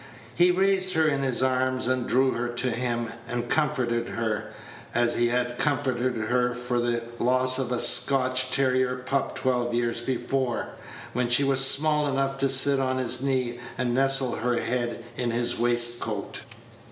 [0.33, 4.51] He raised her in his arms, and drew her to him, and comforted her,
[4.95, 10.01] as he had comforted her for the loss of a Scotch terrier pup twelve years
[10.01, 10.69] before,
[11.13, 15.29] when she was small enough to sit on his knee, and nestle her head in
[15.29, 16.41] his waistcoat.